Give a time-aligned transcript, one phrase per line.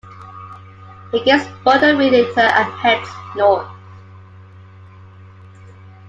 [1.11, 3.69] He gets bored a week later and heads north.